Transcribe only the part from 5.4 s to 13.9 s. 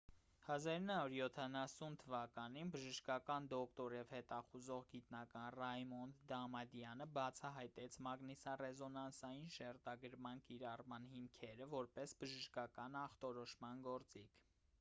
ռայմոնդ դամադյանը բացահայտեց մագնիսառեզոնանսային շերտագրման կիրառման հիմքերը որպես բժշկական ախտորոշման